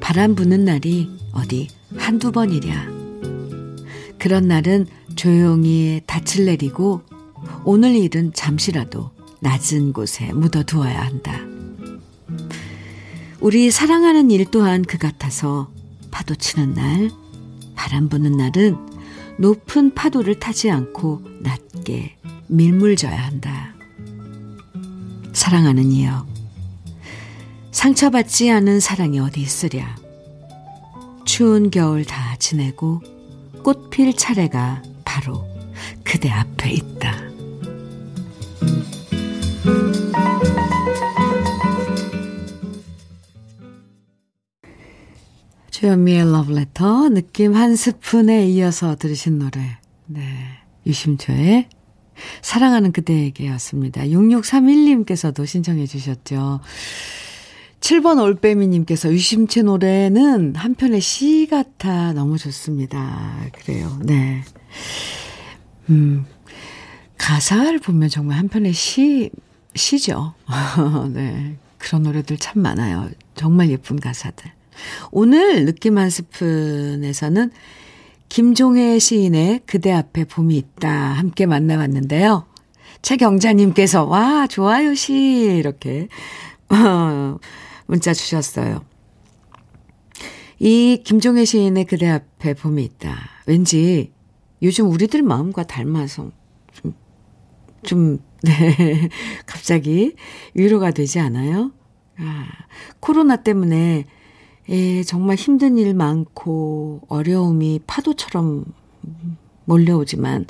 [0.00, 1.68] 바람 부는 날이 어디
[1.98, 2.86] 한두 번이랴.
[4.18, 7.02] 그런 날은 조용히 닻을 내리고
[7.66, 11.38] 오늘 일은 잠시라도 낮은 곳에 묻어두어야 한다.
[13.40, 15.70] 우리 사랑하는 일 또한 그 같아서
[16.10, 17.10] 파도 치는 날,
[17.74, 18.76] 바람 부는 날은
[19.38, 22.16] 높은 파도를 타지 않고 낮게
[22.48, 23.74] 밀물져야 한다.
[25.32, 26.26] 사랑하는 이여,
[27.70, 29.96] 상처받지 않은 사랑이 어디 있으랴.
[31.24, 33.00] 추운 겨울 다 지내고
[33.62, 35.46] 꽃필 차례가 바로
[36.04, 37.29] 그대 앞에 있다.
[45.80, 50.22] 주현미의 러브레터 느낌 한 스푼에 이어서 들으신 노래 네
[50.86, 51.70] 유심초의
[52.42, 54.02] 사랑하는 그대에게였습니다.
[54.02, 56.60] 6631님께서도 신청해 주셨죠.
[57.80, 63.40] 7번 올빼미님께서 유심채 노래는 한편의 시 같아 너무 좋습니다.
[63.54, 63.98] 그래요.
[64.04, 64.42] 네.
[65.88, 66.26] 음,
[67.16, 69.30] 가사를 보면 정말 한편의 시,
[69.74, 70.34] 시죠.
[71.14, 71.56] 네.
[71.78, 73.08] 그런 노래들 참 많아요.
[73.34, 74.59] 정말 예쁜 가사들.
[75.10, 77.50] 오늘 느낌 한 스푼에서는
[78.28, 82.46] 김종혜 시인의 그대 앞에 봄이 있다 함께 만나봤는데요.
[83.02, 85.12] 최경자님께서 와 좋아요 시
[85.58, 86.08] 이렇게
[86.68, 87.38] 어,
[87.86, 88.84] 문자 주셨어요.
[90.60, 93.16] 이 김종혜 시인의 그대 앞에 봄이 있다.
[93.46, 94.12] 왠지
[94.62, 96.30] 요즘 우리들 마음과 닮아서
[96.72, 96.94] 좀,
[97.82, 99.08] 좀, 네.
[99.46, 100.14] 갑자기
[100.54, 101.72] 위로가 되지 않아요?
[102.18, 102.46] 아,
[103.00, 104.04] 코로나 때문에
[104.70, 108.64] 예, 정말 힘든 일 많고 어려움이 파도처럼
[109.64, 110.46] 몰려오지만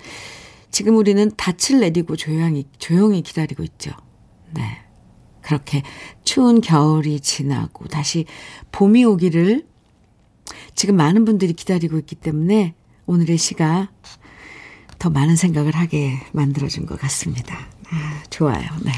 [0.70, 3.92] 지금 우리는 닻을 내리고 조용히, 조용히 기다리고 있죠.
[4.54, 4.62] 네.
[5.40, 5.83] 그렇게
[6.22, 8.26] 추운 겨울이 지나고 다시
[8.72, 9.66] 봄이 오기를
[10.74, 12.74] 지금 많은 분들이 기다리고 있기 때문에
[13.06, 13.90] 오늘의 시가
[14.98, 17.59] 더 많은 생각을 하게 만들어준 것 같습니다.
[17.90, 18.68] 아, 좋아요.
[18.85, 18.92] 네.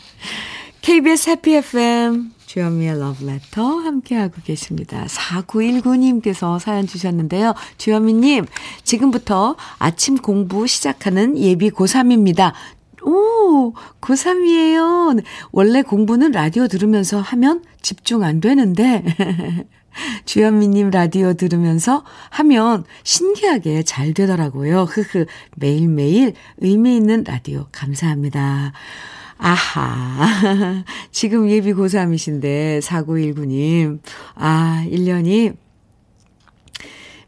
[0.82, 5.04] KBS 해피 FM 주현미의 러브레터 함께하고 계십니다.
[5.04, 7.52] 4919님께서 사연 주셨는데요.
[7.76, 8.46] 주현미님,
[8.84, 12.54] 지금부터 아침 공부 시작하는 예비 고3입니다.
[13.02, 15.22] 오, 고3이에요.
[15.52, 19.04] 원래 공부는 라디오 들으면서 하면 집중 안 되는데,
[20.24, 24.84] 주현미님 라디오 들으면서 하면 신기하게 잘 되더라고요.
[24.84, 25.26] 흐흐.
[25.56, 28.72] 매일매일 의미 있는 라디오 감사합니다.
[29.38, 30.84] 아하.
[31.10, 34.00] 지금 예비 고3이신데, 4919님.
[34.34, 35.56] 아, 1년이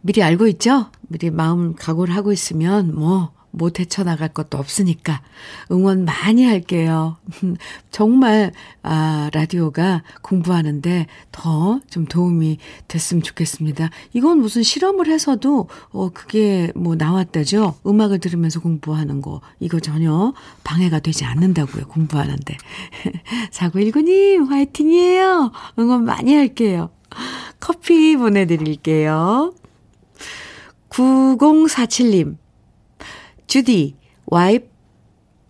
[0.02, 0.90] 미리 알고 있죠?
[1.08, 5.22] 미리 마음 각오를 하고 있으면, 뭐, 못 헤쳐나갈 것도 없으니까
[5.70, 7.16] 응원 많이 할게요.
[7.90, 12.58] 정말, 아, 라디오가 공부하는데 더 좀 도움이
[12.88, 13.90] 됐으면 좋겠습니다.
[14.12, 17.76] 이건 무슨 실험을 해서도, 어, 그게 뭐 나왔다죠?
[17.86, 19.40] 음악을 들으면서 공부하는 거.
[19.58, 20.32] 이거 전혀
[20.64, 22.56] 방해가 되지 않는다고요, 공부하는데.
[23.52, 25.52] 4919님, 화이팅이에요!
[25.78, 26.90] 응원 많이 할게요.
[27.58, 29.54] 커피 보내드릴게요.
[30.90, 32.36] 9047님,
[33.50, 34.68] 주디, 와이프,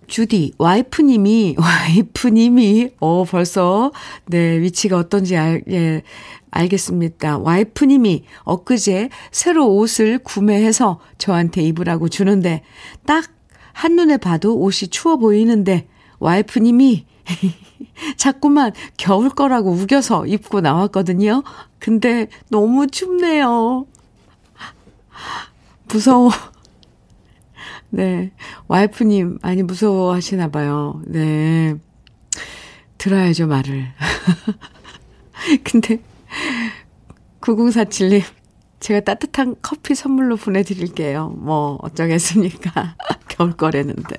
[0.06, 3.92] 주디, 와이프님이, 와이프님이, 어, 벌써,
[4.24, 6.02] 네, 위치가 어떤지 알, 예,
[6.50, 7.36] 알겠습니다.
[7.36, 12.62] 와이프님이 엊그제 새로 옷을 구매해서 저한테 입으라고 주는데,
[13.04, 13.26] 딱
[13.74, 15.86] 한눈에 봐도 옷이 추워 보이는데,
[16.20, 17.04] 와이프님이
[18.16, 21.42] 자꾸만 겨울 거라고 우겨서 입고 나왔거든요.
[21.78, 23.84] 근데 너무 춥네요.
[25.92, 26.30] 무서워.
[27.90, 28.30] 네.
[28.68, 31.02] 와이프님 많이 무서워하시나 봐요.
[31.06, 31.74] 네.
[32.98, 33.86] 들어야죠, 말을.
[35.64, 36.00] 근데,
[37.40, 38.22] 9047님,
[38.78, 41.30] 제가 따뜻한 커피 선물로 보내드릴게요.
[41.30, 42.96] 뭐, 어쩌겠습니까.
[43.28, 44.16] 겨울 거래는데.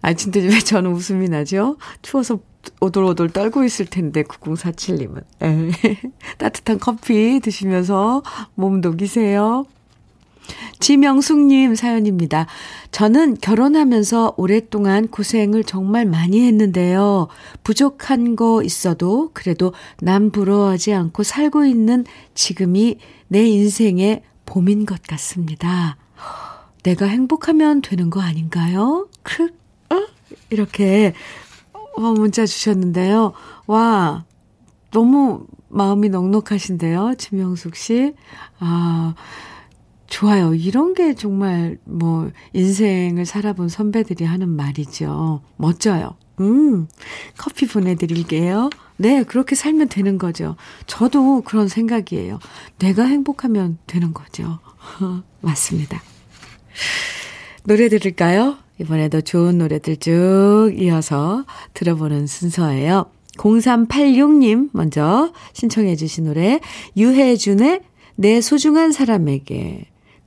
[0.00, 1.76] 아, 진짜 왜 저는 웃음이 나죠?
[2.02, 2.38] 추워서
[2.80, 5.24] 오돌오돌 떨고 있을 텐데, 9047님은.
[6.38, 8.22] 따뜻한 커피 드시면서
[8.54, 9.66] 몸 녹이세요.
[10.78, 12.46] 지명숙님 사연입니다.
[12.90, 17.28] 저는 결혼하면서 오랫동안 고생을 정말 많이 했는데요.
[17.64, 25.96] 부족한 거 있어도 그래도 남 부러워하지 않고 살고 있는 지금이 내 인생의 봄인 것 같습니다.
[26.82, 29.08] 내가 행복하면 되는 거 아닌가요?
[29.22, 29.44] 크,
[29.90, 30.06] 어?
[30.50, 31.14] 이렇게
[31.96, 33.32] 어, 문자 주셨는데요.
[33.66, 34.24] 와,
[34.92, 38.14] 너무 마음이 넉넉하신데요, 지명숙 씨.
[38.60, 39.14] 아,
[40.08, 40.54] 좋아요.
[40.54, 45.42] 이런 게 정말 뭐 인생을 살아본 선배들이 하는 말이죠.
[45.56, 46.16] 멋져요.
[46.40, 46.86] 음,
[47.38, 48.70] 커피 보내드릴게요.
[48.98, 50.56] 네, 그렇게 살면 되는 거죠.
[50.86, 52.38] 저도 그런 생각이에요.
[52.78, 54.58] 내가 행복하면 되는 거죠.
[55.40, 56.02] 맞습니다.
[57.64, 58.56] 노래 들을까요?
[58.78, 61.44] 이번에도 좋은 노래들 쭉 이어서
[61.74, 63.06] 들어보는 순서예요.
[63.38, 66.60] 0386님 먼저 신청해 주신 노래
[66.96, 67.80] 유해준의
[68.16, 69.86] 내 소중한 사람에게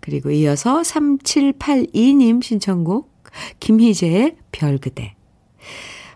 [0.09, 3.13] 그리고 이어서 3782님 신청곡
[3.59, 5.13] 김희재의 별그대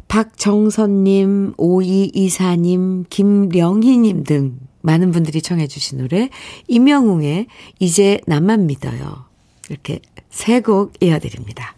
[0.07, 6.29] 박정선님, 5224님, 김령희님 등 많은 분들이 청해 주신 노래
[6.67, 7.47] 임영웅의
[7.79, 9.25] 이제 나만 믿어요.
[9.69, 11.75] 이렇게 세 곡 이어드립니다.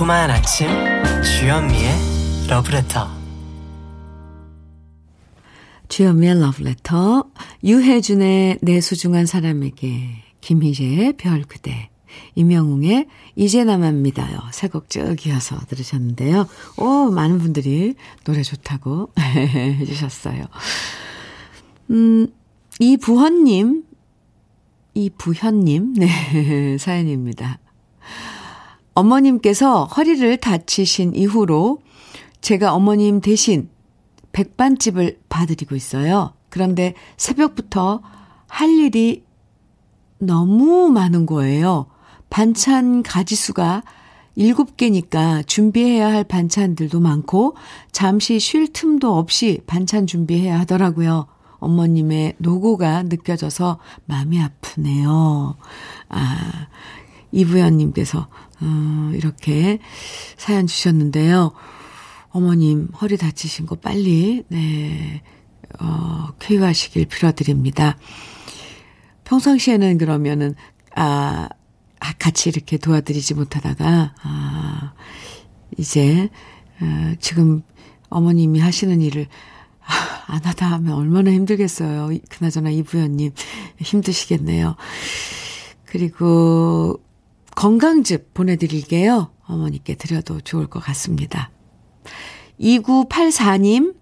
[0.00, 0.66] 달콤한 아침
[1.22, 1.92] 주현미의
[2.48, 3.06] 러브레터
[5.88, 7.24] 주현미의 러브레터
[7.62, 10.08] 유혜준의 내 소중한 사람에게
[10.40, 11.90] 김희재의 별 그대
[12.34, 14.38] 임영웅의 이제 나만 믿어요.
[14.52, 16.46] 세곡쭉 이어서 들으셨는데요.
[16.78, 17.94] 오, 많은 분들이
[18.24, 20.46] 노래 좋다고 해주셨어요.
[21.90, 22.26] 음,
[22.78, 23.84] 이부헌님,
[24.94, 27.58] 이부현님, 네, 사연입니다.
[28.94, 31.78] 어머님께서 허리를 다치신 이후로
[32.40, 33.68] 제가 어머님 대신
[34.32, 36.32] 백반집을 봐드리고 있어요.
[36.48, 38.02] 그런데 새벽부터
[38.46, 39.24] 할 일이
[40.18, 41.86] 너무 많은 거예요.
[42.28, 43.82] 반찬 가지수가
[44.38, 47.56] 7개니까 준비해야 할 반찬들도 많고
[47.92, 51.26] 잠시 쉴 틈도 없이 반찬 준비해야 하더라고요.
[51.58, 55.56] 어머님의 노고가 느껴져서 마음이 아프네요.
[56.08, 56.68] 아,
[57.32, 58.28] 이부연님께서
[58.60, 59.78] 어, 이렇게
[60.36, 61.52] 사연 주셨는데요.
[62.30, 65.22] 어머님 허리 다치신 거 빨리 네
[65.80, 67.96] 어, 쾌유하시길 빌어드립니다.
[69.24, 70.54] 평상시에는 그러면은
[70.94, 71.48] 아
[72.18, 74.92] 같이 이렇게 도와드리지 못하다가 아
[75.78, 76.28] 이제
[76.80, 77.62] 어, 지금
[78.08, 79.26] 어머님이 하시는 일을
[80.26, 82.10] 안 하다 하면 얼마나 힘들겠어요.
[82.28, 83.32] 그나저나 이부연님
[83.78, 84.76] 힘드시겠네요.
[85.84, 87.00] 그리고
[87.60, 89.32] 건강즙 보내드릴게요.
[89.46, 91.50] 어머니께 드려도 좋을 것 같습니다.
[92.58, 93.94] 2984님,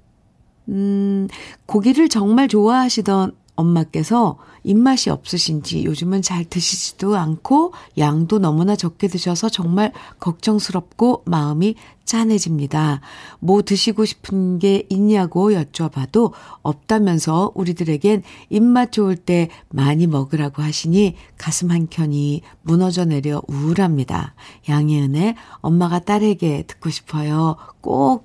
[0.68, 1.26] 음,
[1.66, 9.92] 고기를 정말 좋아하시던 엄마께서 입맛이 없으신지 요즘은 잘 드시지도 않고 양도 너무나 적게 드셔서 정말
[10.20, 13.00] 걱정스럽고 마음이 짠해집니다.
[13.40, 16.32] 뭐 드시고 싶은 게 있냐고 여쭤봐도
[16.62, 24.34] 없다면서 우리들에겐 입맛 좋을 때 많이 먹으라고 하시니 가슴 한 켠이 무너져 내려 우울합니다.
[24.68, 27.56] 양희은의 엄마가 딸에게 듣고 싶어요.
[27.80, 28.24] 꼭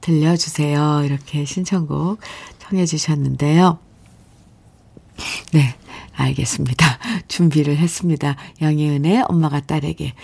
[0.00, 1.02] 들려주세요.
[1.04, 2.18] 이렇게 신청곡
[2.58, 3.78] 청해 주셨는데요.
[5.52, 5.74] 네,
[6.14, 6.98] 알겠습니다.
[7.28, 8.36] 준비를 했습니다.
[8.60, 10.14] 양혜은의 엄마가 딸에게.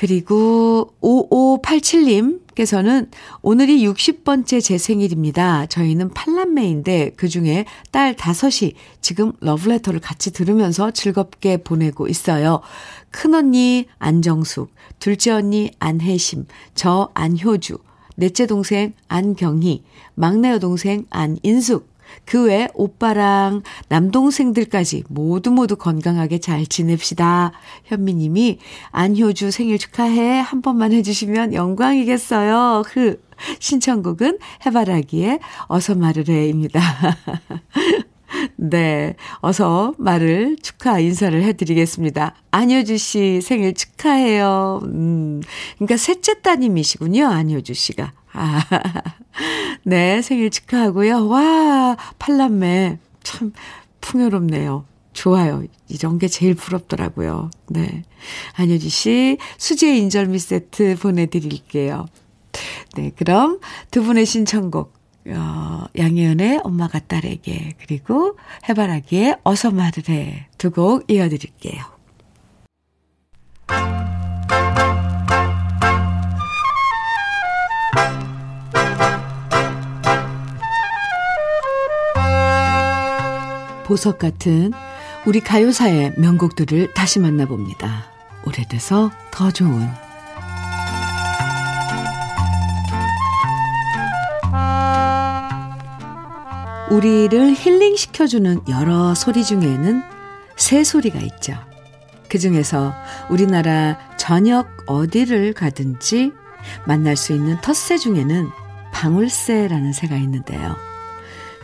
[0.00, 3.08] 그리고 5587님께서는
[3.42, 5.66] 오늘이 60번째 제 생일입니다.
[5.66, 8.72] 저희는 팔남매인데 그중에 딸 다섯이
[9.02, 12.62] 지금 러브레터를 같이 들으면서 즐겁게 보내고 있어요.
[13.10, 17.76] 큰언니 안정숙, 둘째 언니 안혜심, 저 안효주,
[18.16, 19.82] 넷째 동생 안경희,
[20.14, 21.89] 막내 여동생 안인숙,
[22.24, 27.52] 그 외 오빠랑 남동생들까지 모두 모두 건강하게 잘 지냅시다.
[27.84, 28.58] 현미님이
[28.90, 32.82] 안효주 생일 축하해 한 번만 해주시면 영광이겠어요.
[32.86, 33.20] 흐.
[33.58, 36.80] 신청곡은 해바라기에 어서 말을 해입니다.
[38.56, 39.16] 네.
[39.40, 42.34] 어서 말을 축하 인사를 해드리겠습니다.
[42.50, 44.80] 안효주 씨 생일 축하해요.
[44.84, 45.40] 음.
[45.76, 47.26] 그러니까 셋째 따님이시군요.
[47.26, 48.12] 안효주 씨가.
[48.32, 48.62] 아,
[49.84, 51.28] 네, 생일 축하하고요.
[51.28, 52.98] 와, 팔남매.
[53.22, 53.52] 참
[54.00, 54.84] 풍요롭네요.
[55.12, 55.64] 좋아요.
[55.88, 57.50] 이런 게 제일 부럽더라고요.
[57.68, 58.02] 네.
[58.54, 62.06] 안효지 씨, 수제 인절미 세트 보내드릴게요.
[62.94, 63.60] 네, 그럼
[63.90, 64.92] 두 분의 신청곡,
[65.28, 68.36] 어, 양혜연의 엄마가 딸에게, 그리고
[68.68, 70.46] 해바라기의 어서 말을 해.
[70.58, 71.82] 두 곡 이어드릴게요.
[83.90, 84.72] 보석 같은
[85.26, 88.04] 우리 가요사의 명곡들을 다시 만나봅니다.
[88.46, 89.88] 오래돼서 더 좋은
[96.88, 100.04] 우리를 힐링시켜주는 여러 소리 중에는
[100.56, 101.54] 새 소리가 있죠.
[102.28, 102.94] 그 중에서
[103.28, 106.30] 우리나라 저녁 어디를 가든지
[106.86, 108.50] 만날 수 있는 텃새 중에는
[108.92, 110.89] 방울새라는 새가 있는데요.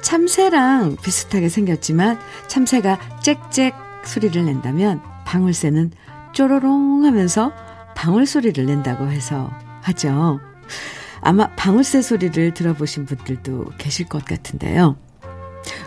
[0.03, 3.73] 참새랑 비슷하게 생겼지만 참새가 짹짹
[4.05, 5.93] 소리를 낸다면 방울새는
[6.33, 7.53] 쪼로롱 하면서
[7.97, 9.51] 방울 소리를 낸다고 해서
[9.83, 10.39] 하죠.
[11.21, 14.97] 아마 방울새 소리를 들어보신 분들도 계실 것 같은데요.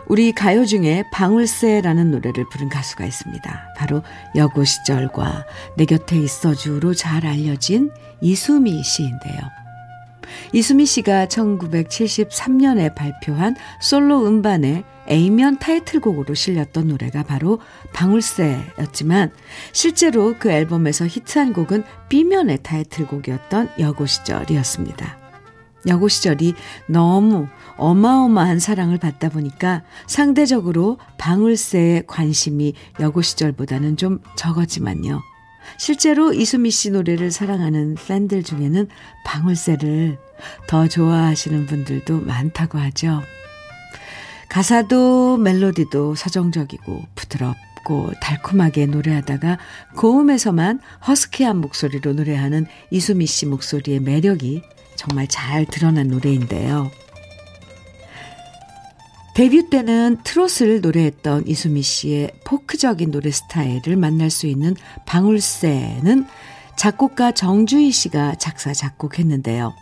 [0.08, 3.74] 우리 가요 중에 방울새라는 노래를 부른 가수가 있습니다.
[3.78, 4.02] 바로
[4.36, 5.46] 여고 시절과
[5.78, 7.92] 내 곁에 있어주로 잘 알려진
[8.22, 9.40] 이수미 씨인데요.
[10.54, 17.60] 이수미 씨가 1973년에 발표한 솔로 음반에 A면 타이틀곡으로 실렸던 노래가 바로
[17.94, 19.32] 방울새였지만
[19.74, 25.18] 실제로 그 앨범에서 히트한 곡은 B면의 타이틀곡이었던 여고 시절이었습니다.
[25.88, 26.56] 여고 시절이
[26.88, 27.48] 너무
[27.78, 35.29] 어마어마한 사랑을 받다 보니까 상대적으로 방울새의 관심이 여고 시절보다는 좀 적었지만요.
[35.80, 38.90] 실제로 이수미 씨 노래를 사랑하는 팬들 중에는
[39.24, 40.18] 방울새를
[40.68, 43.22] 더 좋아하시는 분들도 많다고 하죠.
[44.50, 49.58] 가사도 멜로디도 서정적이고 부드럽고 달콤하게 노래하다가
[49.96, 54.62] 고음에서만 허스키한 목소리로 노래하는 이수미 씨 목소리의 매력이
[54.98, 56.92] 정말 잘 드러난 노래인데요.
[59.36, 64.76] 데뷔 때는 트롯을 노래했던 이수미 씨의 포크적인 노래 스타일을 만날 수 있는
[65.06, 66.26] 방울새는
[66.76, 69.74] 작곡가 정주희 씨가 작사, 작곡했는데요.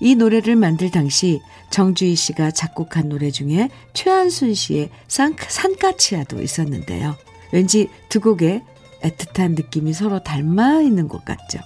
[0.00, 7.16] 이 노래를 만들 당시 정주희 씨가 작곡한 노래 중에 최한순 씨의 산, 산까치야도 있었는데요.
[7.52, 8.62] 왠지 두 곡의
[9.02, 11.58] 애틋한 느낌이 서로 닮아 있는 것 같죠.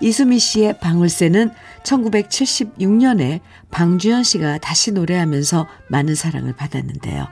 [0.00, 1.50] 이수미 씨의 방울새는
[1.84, 7.26] 1976년에 방주연 씨가 다시 노래하면서 많은 사랑을 받았는데요.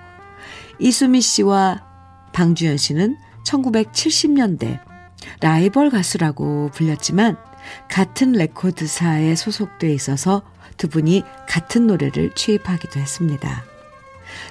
[0.79, 1.85] 이수미 씨와
[2.33, 4.81] 방주연 씨는 1970년대
[5.41, 7.37] 라이벌 가수라고 불렸지만
[7.89, 10.43] 같은 레코드사에 소속돼 있어서
[10.77, 13.65] 두 분이 같은 노래를 취입하기도 했습니다.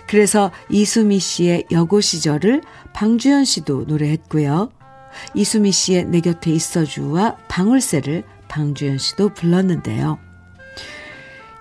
[0.07, 2.61] 그래서 이수미 씨의 여고 시절을
[2.93, 4.69] 방주연 씨도 노래했고요.
[5.33, 10.19] 이수미 씨의 내 곁에 있어주와 방울새를 방주연 씨도 불렀는데요.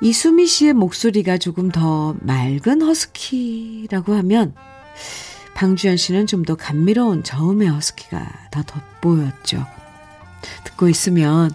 [0.01, 4.55] 이수미 씨의 목소리가 조금 더 맑은 허스키라고 하면
[5.55, 9.66] 방주연 씨는 좀 더 감미로운 저음의 허스키가 더 돋보였죠.
[10.64, 11.51] 듣고 있으면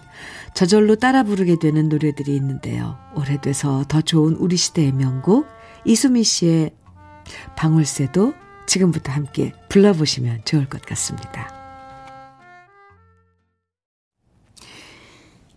[0.52, 2.98] 저절로 따라 부르게 되는 노래들이 있는데요.
[3.16, 5.46] 오래돼서 더 좋은 우리 시대의 명곡
[5.84, 6.72] 이수미 씨의
[7.56, 8.34] 방울새도
[8.66, 11.53] 지금부터 함께 불러보시면 좋을 것 같습니다.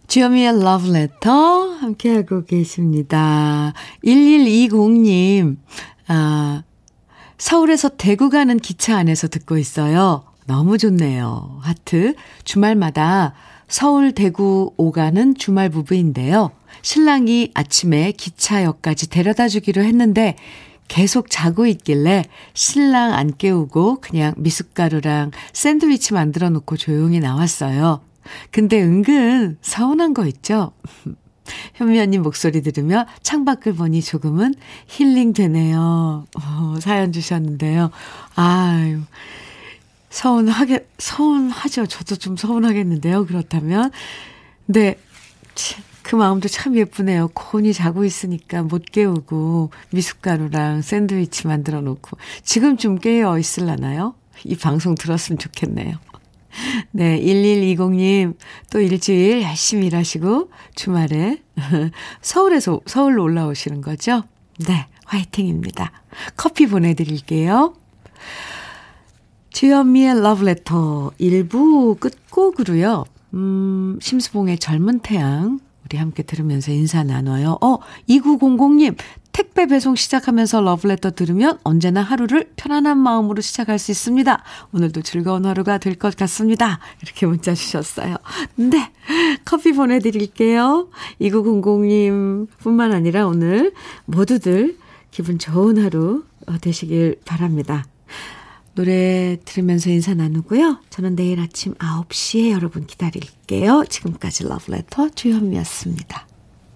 [0.08, 3.74] 주여미의 러브레터 함께하고 계십니다.
[4.06, 5.58] 1120님,
[6.08, 6.64] 아,
[7.38, 10.24] 서울에서 대구 가는 기차 안에서 듣고 있어요.
[10.46, 11.60] 너무 좋네요.
[11.62, 12.16] 하트.
[12.46, 13.34] 주말마다
[13.68, 16.52] 서울 대구 오가는 주말 부부인데요.
[16.82, 20.38] 신랑이 아침에 기차역까지 데려다 주기로 했는데
[20.88, 28.00] 계속 자고 있길래 신랑 안 깨우고 그냥 미숫가루랑 샌드위치 만들어 놓고 조용히 나왔어요.
[28.52, 30.72] 근데 은근 서운한 거 있죠?
[31.76, 34.54] 현미 언니 목소리 들으며 창밖을 보니 조금은
[34.88, 36.26] 힐링 되네요.
[36.36, 37.92] 어, 사연 주셨는데요.
[38.36, 39.02] 아유.
[40.10, 41.86] 서운하게, 서운하죠.
[41.86, 43.26] 저도 좀 서운하겠는데요.
[43.26, 43.92] 그렇다면.
[44.66, 44.96] 근데,
[46.02, 47.30] 그 마음도 참 예쁘네요.
[47.34, 52.18] 콘이 자고 있으니까 못 깨우고, 미숫가루랑 샌드위치 만들어 놓고.
[52.44, 54.16] 지금쯤 깨어 있을라나요?
[54.44, 55.98] 이 방송 들었으면 좋겠네요.
[56.92, 58.36] 네, 1120님,
[58.72, 61.42] 또 일주일 열심히 일하시고, 주말에
[62.22, 64.24] 서울에서, 서울로 올라오시는 거죠?
[64.68, 65.92] 네, 화이팅입니다.
[66.36, 67.74] 커피 보내드릴게요.
[69.52, 73.06] 주현미의 러브레터 1부 끝곡으로요.
[73.34, 77.58] 음, 심수봉의 젊은 태양 우리 함께 들으면서 인사 나눠요.
[77.62, 77.80] 어,
[78.10, 78.96] 2900님
[79.38, 84.44] 택배 배송 시작하면서 러브레터 들으면 언제나 하루를 편안한 마음으로 시작할 수 있습니다.
[84.74, 86.80] 오늘도 즐거운 하루가 될 것 같습니다.
[87.04, 88.16] 이렇게 문자 주셨어요.
[88.56, 88.92] 네.
[89.46, 90.90] 커피 보내드릴게요.
[91.22, 93.74] 2900님 뿐만 아니라 오늘
[94.06, 94.76] 모두들
[95.12, 96.24] 기분 좋은 하루
[96.60, 97.86] 되시길 바랍니다.
[98.74, 100.80] 노래 들으면서 인사 나누고요.
[100.90, 103.84] 저는 내일 아침 9시에 여러분 기다릴게요.
[103.88, 106.26] 지금까지 러브레터 주현미였습니다.